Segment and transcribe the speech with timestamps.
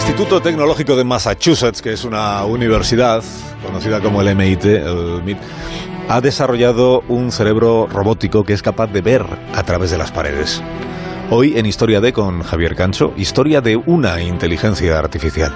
[0.00, 3.22] Instituto Tecnológico de Massachusetts, que es una universidad
[3.64, 5.38] conocida como el MIT, el MIT,
[6.08, 10.62] ha desarrollado un cerebro robótico que es capaz de ver a través de las paredes.
[11.28, 15.54] Hoy en Historia de con Javier Cancho, historia de una inteligencia artificial.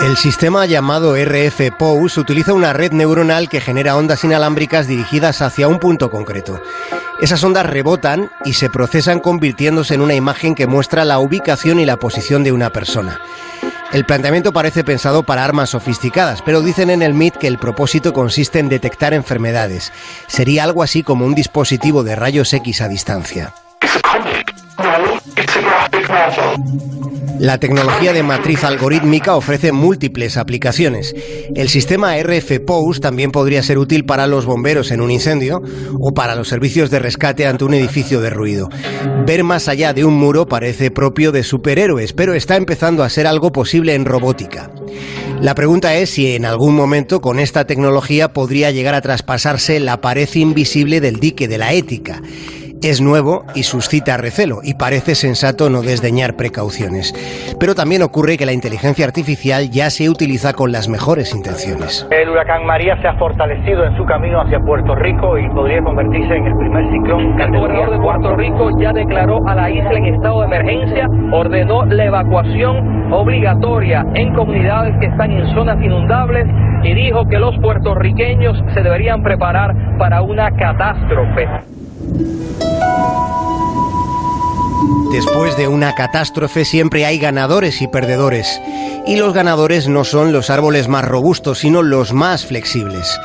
[0.00, 5.80] El sistema llamado RF-POUS utiliza una red neuronal que genera ondas inalámbricas dirigidas hacia un
[5.80, 6.62] punto concreto.
[7.20, 11.84] Esas ondas rebotan y se procesan convirtiéndose en una imagen que muestra la ubicación y
[11.84, 13.20] la posición de una persona.
[13.92, 18.12] El planteamiento parece pensado para armas sofisticadas, pero dicen en el MIT que el propósito
[18.12, 19.92] consiste en detectar enfermedades.
[20.28, 23.52] Sería algo así como un dispositivo de rayos X a distancia.
[27.38, 31.14] La tecnología de matriz algorítmica ofrece múltiples aplicaciones.
[31.54, 35.62] El sistema RF-POUS también podría ser útil para los bomberos en un incendio
[36.00, 38.68] o para los servicios de rescate ante un edificio de ruido.
[39.24, 43.28] Ver más allá de un muro parece propio de superhéroes, pero está empezando a ser
[43.28, 44.72] algo posible en robótica.
[45.40, 50.00] La pregunta es si en algún momento con esta tecnología podría llegar a traspasarse la
[50.00, 52.20] pared invisible del dique de la ética
[52.82, 57.12] es nuevo y suscita recelo y parece sensato no desdeñar precauciones.
[57.58, 62.06] Pero también ocurre que la inteligencia artificial ya se utiliza con las mejores intenciones.
[62.10, 66.34] El huracán María se ha fortalecido en su camino hacia Puerto Rico y podría convertirse
[66.34, 67.40] en el primer ciclón.
[67.40, 71.84] El gobernador de Puerto Rico ya declaró a la isla en estado de emergencia, ordenó
[71.86, 76.46] la evacuación obligatoria en comunidades que están en zonas inundables
[76.84, 81.77] y dijo que los puertorriqueños se deberían preparar para una catástrofe.
[85.12, 88.60] Después de una catástrofe siempre hay ganadores y perdedores.
[89.06, 93.18] Y los ganadores no son los árboles más robustos, sino los más flexibles.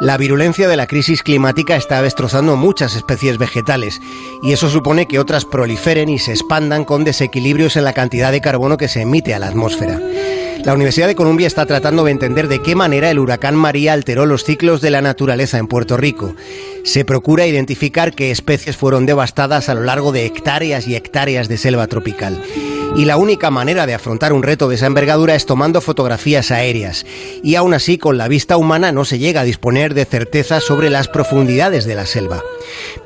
[0.00, 4.00] La virulencia de la crisis climática está destrozando muchas especies vegetales
[4.42, 8.40] y eso supone que otras proliferen y se expandan con desequilibrios en la cantidad de
[8.40, 10.00] carbono que se emite a la atmósfera.
[10.64, 14.26] La Universidad de Columbia está tratando de entender de qué manera el huracán María alteró
[14.26, 16.34] los ciclos de la naturaleza en Puerto Rico.
[16.84, 21.56] Se procura identificar qué especies fueron devastadas a lo largo de hectáreas y hectáreas de
[21.56, 22.42] selva tropical.
[22.96, 27.04] Y la única manera de afrontar un reto de esa envergadura es tomando fotografías aéreas.
[27.42, 30.88] Y aún así, con la vista humana no se llega a disponer de certeza sobre
[30.88, 32.42] las profundidades de la selva.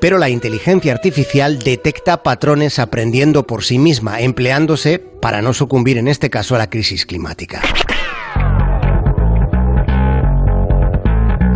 [0.00, 6.06] Pero la inteligencia artificial detecta patrones aprendiendo por sí misma, empleándose para no sucumbir en
[6.06, 7.60] este caso a la crisis climática.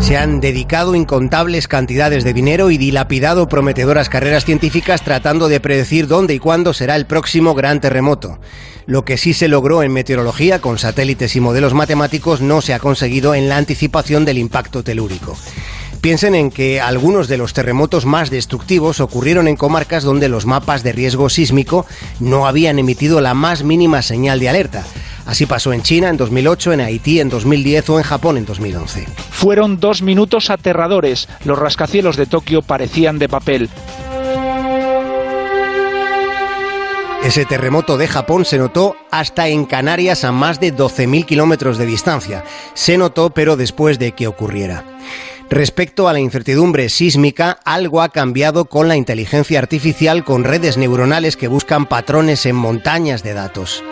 [0.04, 6.08] Se han dedicado incontables cantidades de dinero y dilapidado prometedoras carreras científicas tratando de predecir
[6.08, 8.38] dónde y cuándo será el próximo gran terremoto.
[8.84, 12.80] Lo que sí se logró en meteorología con satélites y modelos matemáticos no se ha
[12.80, 15.38] conseguido en la anticipación del impacto telúrico.
[16.02, 20.82] Piensen en que algunos de los terremotos más destructivos ocurrieron en comarcas donde los mapas
[20.82, 21.86] de riesgo sísmico
[22.20, 24.84] no habían emitido la más mínima señal de alerta.
[25.26, 29.06] Así pasó en China en 2008, en Haití en 2010 o en Japón en 2011.
[29.30, 31.28] Fueron dos minutos aterradores.
[31.44, 33.70] Los rascacielos de Tokio parecían de papel.
[37.24, 41.86] Ese terremoto de Japón se notó hasta en Canarias a más de 12.000 kilómetros de
[41.86, 42.44] distancia.
[42.74, 44.84] Se notó, pero después de que ocurriera.
[45.48, 51.38] Respecto a la incertidumbre sísmica, algo ha cambiado con la inteligencia artificial con redes neuronales
[51.38, 53.82] que buscan patrones en montañas de datos.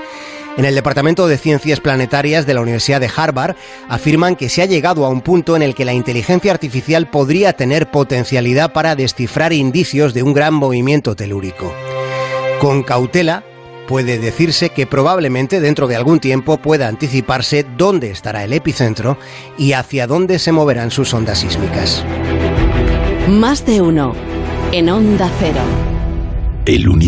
[0.56, 3.56] En el Departamento de Ciencias Planetarias de la Universidad de Harvard
[3.88, 7.54] afirman que se ha llegado a un punto en el que la inteligencia artificial podría
[7.54, 11.72] tener potencialidad para descifrar indicios de un gran movimiento telúrico.
[12.60, 13.44] Con cautela,
[13.88, 19.16] puede decirse que probablemente dentro de algún tiempo pueda anticiparse dónde estará el epicentro
[19.56, 22.04] y hacia dónde se moverán sus ondas sísmicas.
[23.26, 24.14] Más de uno
[24.72, 25.60] en Onda Cero.
[26.66, 27.02] El único